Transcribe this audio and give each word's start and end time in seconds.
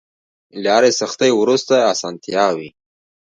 له 0.61 0.69
هرې 0.75 0.91
سختۍ 0.99 1.31
وروسته 1.35 1.73
ارسانتيا 1.91 2.45
وي. 2.57 2.69